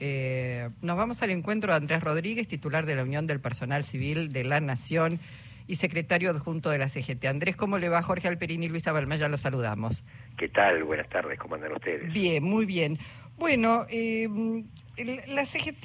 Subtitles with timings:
[0.00, 4.30] Eh, nos vamos al encuentro de Andrés Rodríguez, titular de la Unión del Personal Civil
[4.30, 5.18] de la Nación
[5.66, 7.24] y secretario adjunto de la CGT.
[7.24, 8.02] Andrés, ¿cómo le va?
[8.02, 10.04] Jorge Alperini y Luisa Balmaya, los saludamos.
[10.36, 10.84] ¿Qué tal?
[10.84, 12.12] Buenas tardes, ¿cómo andan ustedes?
[12.12, 12.98] Bien, muy bien.
[13.38, 14.28] Bueno, eh,
[15.28, 15.84] la CGT,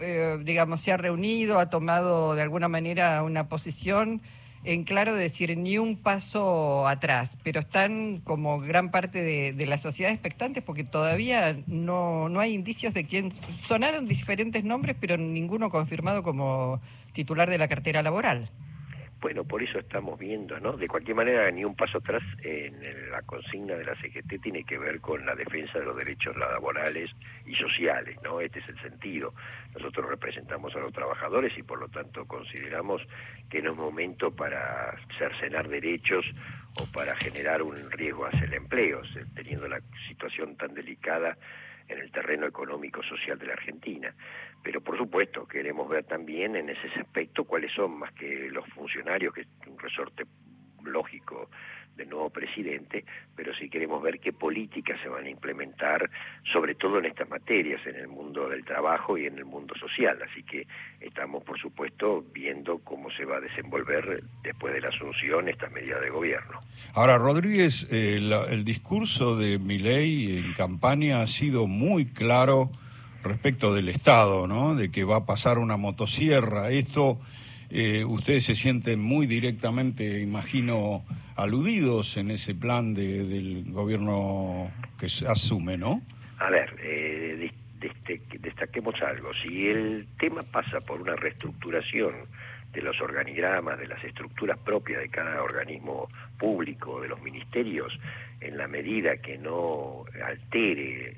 [0.00, 4.20] eh, digamos, se ha reunido, ha tomado de alguna manera una posición
[4.64, 10.12] en claro decir ni un paso atrás, pero están como gran parte de, la sociedad
[10.12, 13.32] expectantes porque todavía no, no hay indicios de quién.
[13.62, 16.80] Sonaron diferentes nombres, pero ninguno confirmado como
[17.12, 18.50] titular de la cartera laboral.
[19.20, 20.76] Bueno, por eso estamos viendo, ¿no?
[20.76, 24.78] De cualquier manera, ni un paso atrás en la consigna de la CGT tiene que
[24.78, 27.10] ver con la defensa de los derechos laborales
[27.44, 28.40] y sociales, ¿no?
[28.40, 29.34] Este es el sentido.
[29.74, 33.02] Nosotros representamos a los trabajadores y por lo tanto consideramos
[33.50, 36.24] que no es momento para cercenar derechos
[36.80, 39.02] o para generar un riesgo hacia el empleo,
[39.34, 41.36] teniendo la situación tan delicada
[41.88, 44.14] en el terreno económico-social de la Argentina.
[44.62, 49.34] Pero por supuesto queremos ver también en ese aspecto cuáles son más que los funcionarios,
[49.34, 50.24] que es un resorte
[50.84, 51.48] lógico
[51.98, 53.04] del nuevo presidente,
[53.36, 56.08] pero sí queremos ver qué políticas se van a implementar,
[56.50, 60.18] sobre todo en estas materias, en el mundo del trabajo y en el mundo social.
[60.22, 60.66] Así que
[61.00, 66.00] estamos, por supuesto, viendo cómo se va a desenvolver después de la asunción esta medida
[66.00, 66.60] de gobierno.
[66.94, 68.20] Ahora, Rodríguez, eh,
[68.50, 72.70] el discurso de Milei en campaña ha sido muy claro
[73.22, 74.74] respecto del Estado, ¿no?
[74.74, 76.70] De que va a pasar una motosierra.
[76.70, 77.18] Esto
[77.70, 81.04] eh, ustedes se sienten muy directamente, imagino,
[81.36, 86.00] aludidos en ese plan de, del gobierno que asume, ¿no?
[86.38, 87.50] A ver, eh,
[88.40, 89.32] destaquemos algo.
[89.34, 92.14] Si el tema pasa por una reestructuración
[92.72, 96.08] de los organigramas, de las estructuras propias de cada organismo
[96.38, 97.98] público, de los ministerios,
[98.40, 101.14] en la medida que no altere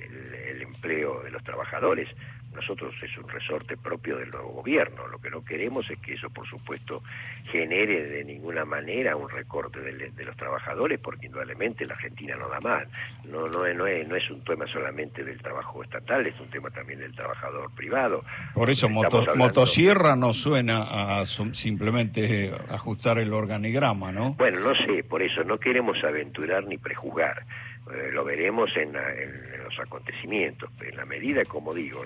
[0.50, 2.08] el empleo de los trabajadores,
[2.54, 5.06] nosotros es un resorte propio del nuevo gobierno.
[5.06, 7.02] Lo que no queremos es que eso, por supuesto,
[7.50, 12.60] genere de ninguna manera un recorte de, los trabajadores, porque indudablemente la Argentina no da
[12.60, 12.88] mal.
[13.24, 16.70] No, no, no, es, no es un tema solamente del trabajo estatal, es un tema
[16.70, 18.24] también del trabajador privado.
[18.54, 24.34] Por eso motosierra no suena a simplemente ajustar el organigrama, ¿no?
[24.34, 27.44] Bueno, no sé, por eso no queremos aventurar ni prejuzgar.
[27.92, 30.70] Eh, lo veremos en, los acontecimientos.
[30.80, 32.04] En la medida, como digo,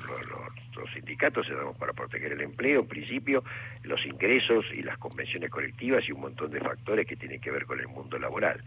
[0.76, 3.44] los sindicatos se damos para proteger el empleo, en principio,
[3.82, 7.66] los ingresos y las convenciones colectivas y un montón de factores que tienen que ver
[7.66, 8.62] con el mundo laboral.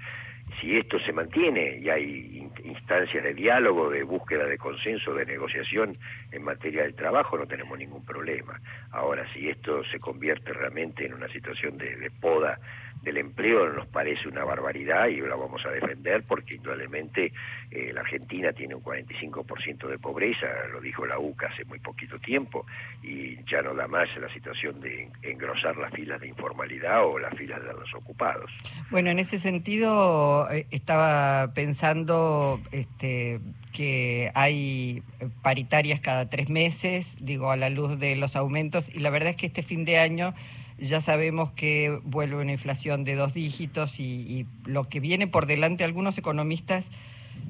[0.61, 5.97] Si esto se mantiene y hay instancias de diálogo, de búsqueda de consenso, de negociación
[6.31, 8.59] en materia del trabajo, no tenemos ningún problema.
[8.91, 12.57] Ahora, si esto se convierte realmente en una situación de poda
[13.03, 17.31] del empleo nos parece una barbaridad y la vamos a defender porque indudablemente
[17.71, 22.19] eh, la Argentina tiene un 45% de pobreza, lo dijo la UCA hace muy poquito
[22.19, 22.65] tiempo,
[23.03, 27.35] y ya no da más la situación de engrosar las filas de informalidad o las
[27.35, 28.51] filas de los ocupados.
[28.89, 33.39] Bueno, en ese sentido eh, estaba pensando este,
[33.73, 35.03] que hay
[35.41, 39.37] paritarias cada tres meses, digo, a la luz de los aumentos, y la verdad es
[39.37, 40.33] que este fin de año
[40.77, 45.83] ya sabemos que vuelve una inflación de dos dígitos y, lo que viene por delante
[45.83, 46.89] algunos economistas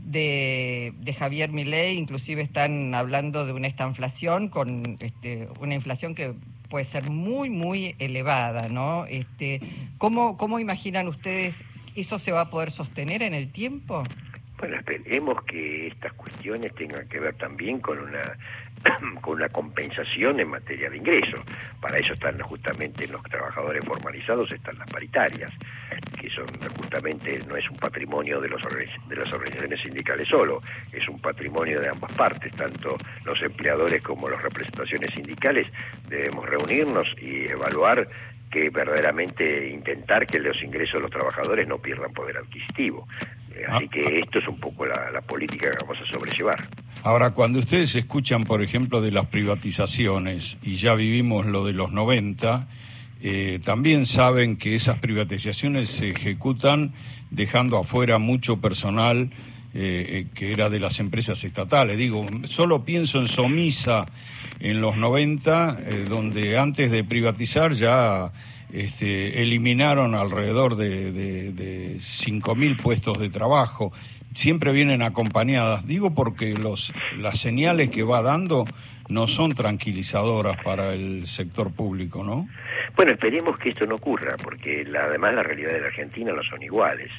[0.05, 6.33] de, Javier Milei inclusive están hablando de una estanflación con este, una inflación que
[6.69, 9.05] puede ser muy, muy elevada, ¿no?
[9.05, 9.61] Este,
[9.97, 11.63] ¿cómo, ¿Cómo imaginan ustedes
[11.95, 14.03] eso se va a poder sostener en el tiempo?
[14.59, 18.37] Bueno, esperemos que estas cuestiones tengan que ver también con una
[19.21, 21.41] con una compensación en materia de ingresos.
[21.81, 25.51] Para eso están justamente los trabajadores formalizados, están las paritarias,
[26.19, 28.61] que son justamente no es un patrimonio de, los,
[29.07, 30.61] de las organizaciones sindicales solo,
[30.91, 35.67] es un patrimonio de ambas partes, tanto los empleadores como las representaciones sindicales
[36.07, 38.07] debemos reunirnos y evaluar
[38.49, 43.07] que verdaderamente intentar que los ingresos de los trabajadores no pierdan poder adquisitivo.
[43.67, 44.19] Así ah, que ah.
[44.23, 46.67] esto es un poco la, política que vamos a sobrellevar.
[47.03, 51.91] Ahora, cuando ustedes escuchan, por ejemplo, de las privatizaciones, y ya vivimos lo de los
[51.91, 52.67] 90,
[53.21, 56.93] eh, también saben que esas privatizaciones se ejecutan
[57.31, 59.31] dejando afuera mucho personal
[59.73, 61.97] eh, eh, que era de las empresas estatales.
[61.97, 64.05] Digo, solo pienso en Somisa
[64.59, 65.79] en los 90,
[66.09, 68.31] donde antes de privatizar ya
[68.71, 73.91] este, eliminaron alrededor de, de, 5.000 puestos de trabajo.
[74.37, 78.65] Siempre vienen acompañadas, digo porque los, las señales que va dando
[79.09, 82.47] no son tranquilizadoras para el sector público, ¿no?
[82.95, 86.43] Bueno, esperemos que esto no ocurra, porque la, además la realidad de la Argentina no
[86.43, 87.09] son iguales.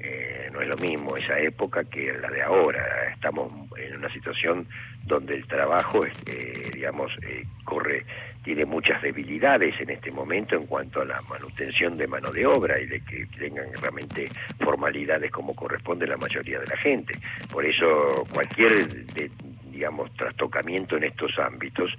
[0.00, 2.82] Eh, no es lo mismo esa época que la de ahora.
[3.12, 4.66] Estamos en una situación
[5.04, 8.04] donde el trabajo, eh, digamos, eh, corre,
[8.42, 12.80] tiene muchas debilidades en este momento en cuanto a la manutención de mano de obra
[12.80, 14.28] y de que tengan realmente
[14.58, 17.14] formalidades como corresponde la mayoría de la gente.
[17.50, 19.06] Por eso cualquier,
[19.70, 21.92] digamos, trastocamiento en estos ámbitos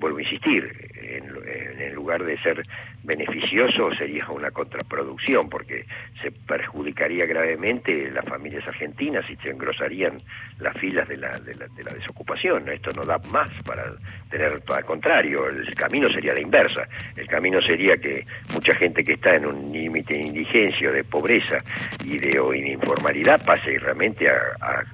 [0.00, 2.66] vuelvo a insistir, en, lugar de ser
[3.10, 5.84] beneficioso sería una contraproducción porque
[6.22, 10.18] se perjudicaría gravemente las familias argentinas y se engrosarían
[10.60, 12.68] las filas de la, de la, desocupación.
[12.68, 13.84] Esto no da más para
[14.30, 16.86] tener, todo al contrario, el camino sería la inversa.
[17.16, 18.24] El camino sería que
[18.54, 21.58] mucha gente que está en un límite de indigencia de pobreza
[22.04, 22.40] y de,
[22.70, 24.36] informalidad pase realmente a,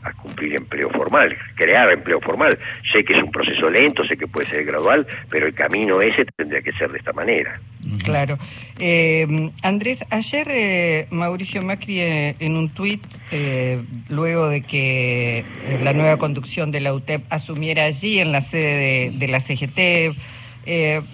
[0.03, 2.59] a cumplir empleo formal, crear empleo formal.
[2.93, 6.27] Sé que es un proceso lento, sé que puede ser gradual, pero el camino ese
[6.37, 7.59] tendría que ser de esta manera.
[8.05, 8.39] Claro.
[8.79, 13.03] Eh, Andrés, ayer eh, Mauricio Macri eh, en un tuit,
[14.09, 15.45] luego de que
[15.83, 20.17] la nueva conducción de la UTEP asumiera allí en la sede de, la CGT,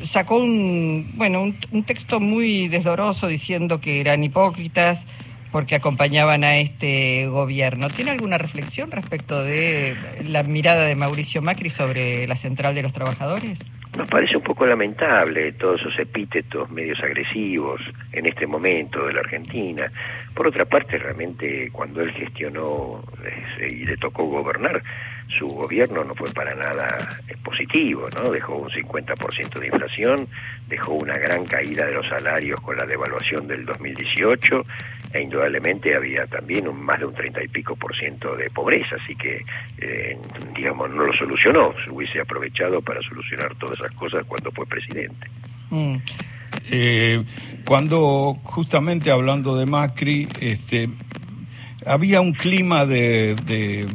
[0.05, 5.07] sacó un, bueno, un, texto muy desdoroso diciendo que eran hipócritas
[5.53, 7.91] porque acompañaban a este gobierno.
[7.91, 9.95] ¿Tiene alguna reflexión respecto de
[10.25, 13.61] la mirada de Mauricio Macri sobre la central de los trabajadores?
[13.97, 17.83] Nos parece un poco lamentable todos esos epítetos medios agresivos
[18.13, 19.93] en este momento de la Argentina.
[20.35, 24.83] Por otra parte, realmente cuando él gestionó eh, y le tocó gobernar,
[25.29, 28.31] su gobierno no fue para nada eh, positivo, ¿no?
[28.31, 30.27] Dejó un 50% de inflación,
[30.69, 34.65] dejó una gran caída de los salarios con la devaluación del 2018
[35.13, 38.97] e indudablemente había también un, más de un 30 y pico por ciento de pobreza,
[38.97, 39.45] así que,
[39.79, 40.17] eh,
[40.55, 45.27] digamos, no lo solucionó, se hubiese aprovechado para solucionar todas esas cosas cuando fue presidente.
[45.71, 45.97] Mm.
[46.71, 47.25] Eh,
[47.65, 50.89] cuando justamente hablando de Macri, este,
[51.87, 53.89] había un clima de, de,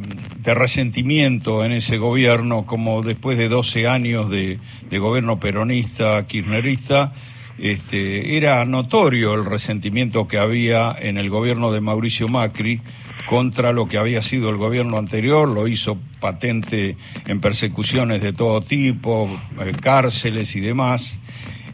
[0.54, 7.12] resentimiento en ese gobierno, como después de 12 años de, de gobierno peronista, kirchnerista,
[7.58, 12.80] este, era notorio el resentimiento que había en el gobierno de Mauricio Macri
[13.28, 16.96] contra lo que había sido el gobierno anterior, lo hizo patente
[17.26, 19.28] en persecuciones de todo tipo,
[19.60, 21.20] eh, cárceles y demás.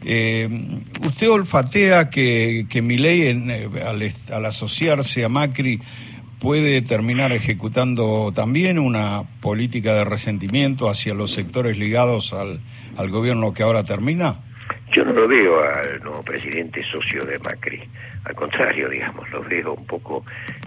[0.03, 0.49] Eh,
[1.01, 5.79] ¿Usted olfatea que, que ley eh, al, al asociarse a Macri,
[6.39, 12.59] puede terminar ejecutando también una política de resentimiento hacia los sectores ligados al,
[12.97, 14.44] al gobierno que ahora termina?
[14.91, 17.83] Yo no lo veo al nuevo presidente socio de Macri,
[18.23, 20.25] al contrario, digamos, lo veo un poco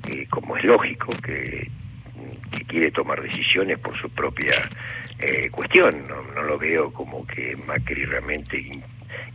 [0.08, 1.70] eh, como es lógico, que,
[2.66, 4.68] quiere tomar decisiones por su propia
[5.18, 8.78] eh, cuestión, no, no, lo veo como que Macri realmente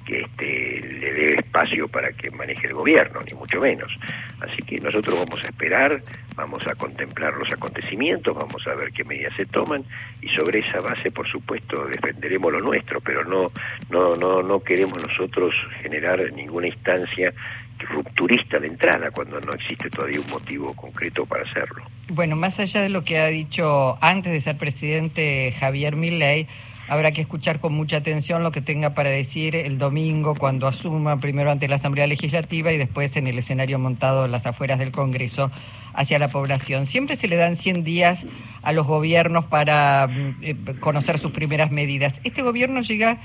[0.06, 3.98] que este, le dé espacio para que maneje el gobierno, ni mucho menos.
[4.40, 6.02] Así que nosotros vamos a esperar,
[6.36, 9.84] vamos a contemplar los acontecimientos, vamos a ver qué medidas se toman
[10.22, 13.52] y sobre esa base, por supuesto, defenderemos lo nuestro, pero no,
[13.90, 17.34] no, no, no queremos nosotros generar ninguna instancia
[17.80, 21.84] rupturista de entrada cuando no existe todavía un motivo concreto para hacerlo.
[22.10, 26.48] Bueno, más allá de lo que ha dicho antes de ser presidente Javier Milley,
[26.88, 31.20] Habrá que escuchar con mucha atención lo que tenga para decir el domingo cuando asuma,
[31.20, 34.92] primero ante la Asamblea Legislativa y después en el escenario montado en las afueras del
[34.92, 35.50] Congreso
[35.94, 36.86] hacia la población.
[36.86, 38.26] Siempre se le dan 100 días
[38.64, 42.20] a los gobiernos para mm, eh, conocer sus primeras medidas.
[42.26, 43.20] Este gobierno llega,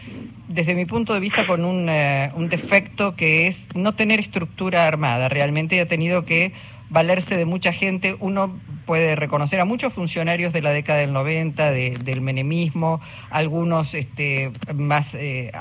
[0.47, 4.87] desde mi punto de vista, con un, eh, un defecto que es no tener estructura
[4.87, 5.29] armada.
[5.29, 6.53] Realmente ha tenido que
[6.91, 8.17] valerse de mucha gente.
[8.21, 14.51] Uno puede reconocer a muchos funcionarios de la década del 90, del menemismo, algunos este,
[14.75, 15.53] más eh,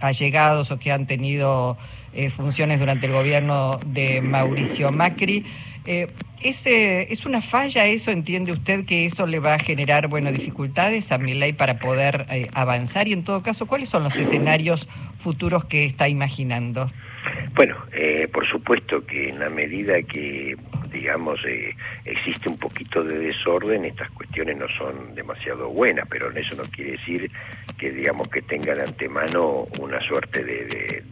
[0.00, 1.78] allegados o que han tenido
[2.12, 5.44] eh, funciones durante el gobierno de Mauricio Macri.
[5.86, 6.08] Eh,
[6.42, 8.10] ¿Es una falla eso?
[8.10, 12.26] ¿Entiende usted que eso le va a generar bueno, dificultades a mi ley para poder
[12.52, 13.06] avanzar?
[13.06, 14.88] Y en todo caso, ¿cuáles son los escenarios
[15.20, 16.90] futuros que está imaginando?
[17.54, 17.76] Bueno,
[18.32, 20.56] por supuesto que en la medida que
[20.92, 26.54] digamos, eh, existe un poquito de desorden, estas cuestiones no son demasiado buenas, pero eso
[26.54, 27.30] no quiere decir
[27.78, 31.02] que, digamos, que tengan de antemano una suerte de, de,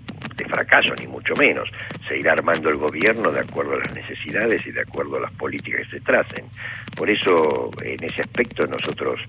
[0.49, 1.71] fracaso, ni mucho menos.
[2.09, 5.33] Se irá armando el gobierno de acuerdo a las necesidades y de acuerdo a las
[5.33, 6.45] políticas que se tracen.
[6.97, 9.21] Por eso, en ese aspecto, nosotros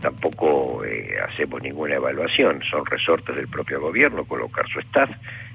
[0.00, 2.62] tampoco eh, hacemos ninguna evaluación.
[2.62, 5.10] Son resortes del propio gobierno colocar su staff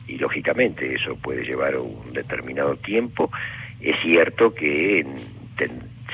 [0.08, 3.32] y, lógicamente, eso puede llevar un determinado tiempo
[3.86, 5.06] es cierto que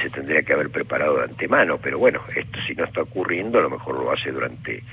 [0.02, 3.64] se tendría que haber preparado de antemano, pero bueno, esto si no está ocurriendo, a
[3.64, 4.84] lo mejor lo hace durante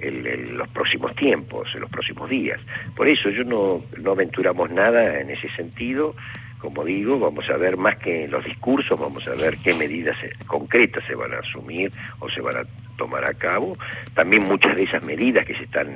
[0.00, 2.60] los próximos tiempos, en los próximos días.
[2.94, 6.14] Por eso yo no, no aventuramos nada en ese sentido.
[6.60, 10.16] Como digo, vamos a ver más que los discursos, vamos a ver qué medidas
[10.46, 12.62] concretas se van a asumir o se van a
[12.96, 13.76] tomar a cabo.
[14.14, 15.88] También muchas de esas medidas que se están,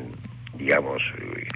[0.55, 1.47] digamos, eh,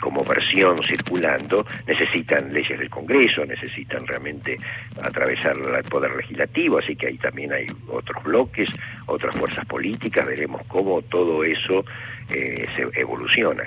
[0.00, 4.58] como versión circulando, necesitan leyes del Congreso, necesitan realmente
[5.02, 8.70] atravesar el poder legislativo, así que ahí también hay otros bloques,
[9.06, 11.84] otras fuerzas políticas, veremos cómo todo eso
[12.30, 13.64] eh, se evoluciona.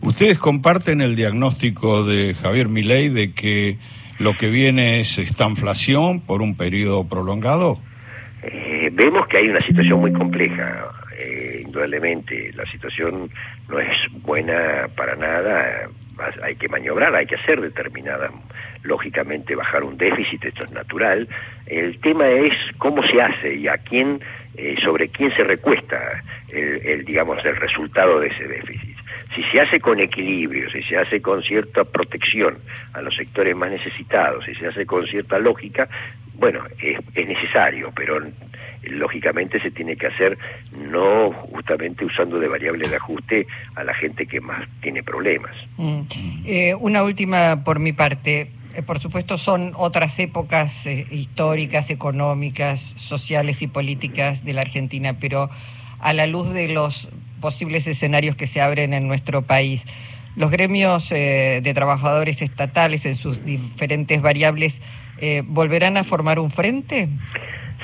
[0.00, 3.78] ¿Ustedes comparten el diagnóstico de Javier Milei de que
[4.18, 7.78] lo que viene es esta inflación por un periodo prolongado?
[8.42, 10.84] Eh, vemos que hay una situación muy compleja,
[11.72, 12.52] indudablemente.
[12.52, 13.30] La situación
[13.68, 15.88] no es buena para nada,
[16.42, 18.30] hay que maniobrar, hay que hacer determinadas,
[18.82, 21.26] lógicamente bajar un déficit, esto es natural.
[21.66, 24.20] El tema es cómo se hace y a quién,
[24.54, 28.98] eh, sobre quién se recuesta el, digamos, el resultado de ese déficit.
[29.34, 32.58] Si se hace con equilibrio, si se hace con cierta protección
[32.92, 35.88] a los sectores más necesitados, si se hace con cierta lógica,
[36.34, 38.20] bueno, es, es necesario, pero
[38.82, 40.38] lógicamente se tiene que hacer
[40.76, 45.52] no justamente usando de variable de ajuste a la gente que más tiene problemas.
[45.76, 46.02] Mm.
[46.44, 48.50] Eh, una última por mi parte.
[48.74, 55.18] Eh, por supuesto son otras épocas eh, históricas, económicas, sociales y políticas de la Argentina,
[55.18, 55.50] pero
[56.00, 57.08] a la luz de los
[57.40, 59.86] posibles escenarios que se abren en nuestro país,
[60.36, 64.80] los gremios de trabajadores estatales en sus diferentes variables
[65.44, 67.08] volverán a formar un frente?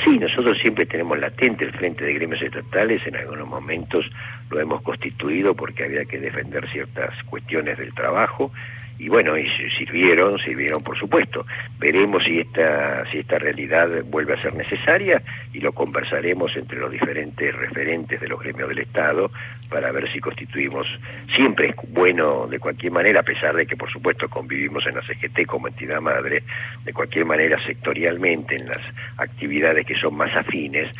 [0.05, 4.09] Sí, nosotros siempre tenemos latente el Frente de Gremios Estatales, en algunos momentos
[4.49, 8.53] lo hemos constituido porque había que defender ciertas cuestiones del trabajo
[8.99, 11.47] y bueno, y sirvieron, sirvieron por supuesto.
[11.79, 16.91] Veremos si esta, si esta realidad vuelve a ser necesaria y lo conversaremos entre los
[16.91, 19.31] diferentes referentes de los gremios del Estado
[19.69, 20.87] para ver si constituimos,
[21.35, 25.03] siempre es bueno de cualquier manera, a pesar de que por supuesto convivimos en la
[25.03, 26.43] CGT como entidad madre,
[26.85, 28.81] de cualquier manera sectorialmente en las
[29.17, 30.91] actividades que son más afines,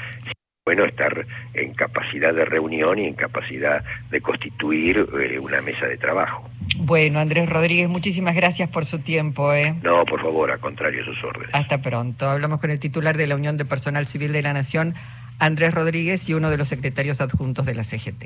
[0.65, 5.97] bueno estar en capacidad de reunión y en capacidad de constituir eh, una mesa de
[5.97, 6.49] trabajo.
[6.89, 9.53] Bueno, Andrés Rodríguez, muchísimas gracias por su tiempo.
[9.53, 9.75] ¿eh?
[9.83, 11.51] No, por favor, a contrario, sus órdenes.
[11.55, 12.27] Hasta pronto.
[12.27, 14.95] Hablamos con el titular de la Unión de Personal Civil de la Nación,
[15.39, 18.25] Andrés Rodríguez, y uno de los secretarios adjuntos de la CGT.